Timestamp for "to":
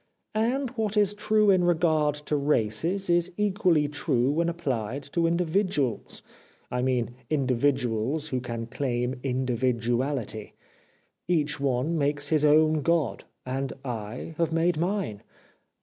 2.15-2.35, 5.13-5.27